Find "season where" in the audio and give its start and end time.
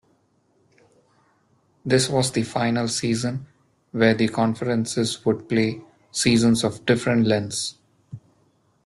2.87-4.15